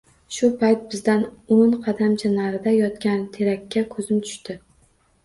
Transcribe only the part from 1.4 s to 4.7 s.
oʻn qadamcha narida yotgan terakka koʻzim tushdi.